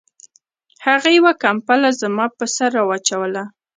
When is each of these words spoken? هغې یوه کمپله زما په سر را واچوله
هغې 0.85 1.11
یوه 1.19 1.31
کمپله 1.43 1.89
زما 2.01 2.25
په 2.37 2.45
سر 2.55 2.69
را 2.77 2.83
واچوله 2.89 3.43